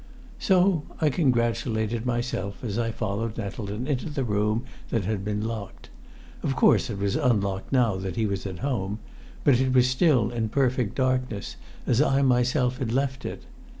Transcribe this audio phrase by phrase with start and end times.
[0.39, 5.91] So I congratulated myself as I followed Nettleton into the room that had been locked;
[6.41, 8.97] of course it was unlocked now that he was at home,
[9.43, 13.43] but it was still in perfect darkness as I myself had left it.